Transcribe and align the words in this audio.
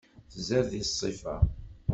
Tzad 0.31 0.67
di 0.71 0.83
ṣṣifa. 0.89 1.35